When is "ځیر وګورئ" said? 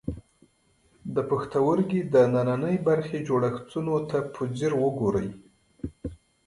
4.57-5.29